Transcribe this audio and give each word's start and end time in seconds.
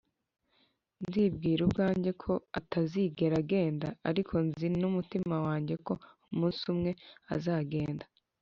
ndibwira 1.07 1.61
ubwanjye 1.67 2.11
ko 2.23 2.31
atazigera 2.59 3.35
agenda, 3.43 3.87
ariko, 4.09 4.33
nzi 4.47 4.67
mumutima 4.79 5.35
wanjye 5.45 5.75
ko 5.85 5.93
umunsi 6.31 6.61
umwe 6.73 6.91
azagenda. 7.35 8.05